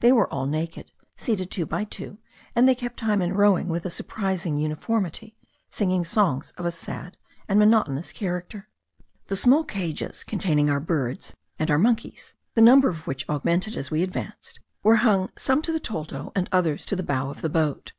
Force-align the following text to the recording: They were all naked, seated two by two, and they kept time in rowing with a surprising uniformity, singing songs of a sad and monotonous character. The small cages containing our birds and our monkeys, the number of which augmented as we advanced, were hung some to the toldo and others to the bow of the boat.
They 0.00 0.12
were 0.12 0.32
all 0.32 0.46
naked, 0.46 0.90
seated 1.18 1.50
two 1.50 1.66
by 1.66 1.84
two, 1.84 2.16
and 2.56 2.66
they 2.66 2.74
kept 2.74 2.96
time 3.00 3.20
in 3.20 3.34
rowing 3.34 3.68
with 3.68 3.84
a 3.84 3.90
surprising 3.90 4.56
uniformity, 4.56 5.36
singing 5.68 6.06
songs 6.06 6.52
of 6.56 6.64
a 6.64 6.70
sad 6.70 7.18
and 7.48 7.58
monotonous 7.58 8.10
character. 8.12 8.70
The 9.26 9.36
small 9.36 9.64
cages 9.64 10.24
containing 10.24 10.70
our 10.70 10.80
birds 10.80 11.36
and 11.58 11.70
our 11.70 11.76
monkeys, 11.76 12.32
the 12.54 12.62
number 12.62 12.88
of 12.88 13.06
which 13.06 13.28
augmented 13.28 13.76
as 13.76 13.90
we 13.90 14.02
advanced, 14.02 14.58
were 14.82 14.96
hung 15.04 15.30
some 15.36 15.60
to 15.60 15.70
the 15.72 15.80
toldo 15.80 16.32
and 16.34 16.48
others 16.50 16.86
to 16.86 16.96
the 16.96 17.02
bow 17.02 17.28
of 17.28 17.42
the 17.42 17.50
boat. 17.50 17.92